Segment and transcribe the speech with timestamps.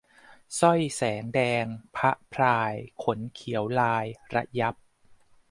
[0.59, 1.65] สร้อยแสงแดง
[1.97, 4.75] พะพราย ขนเขียวลายระยับ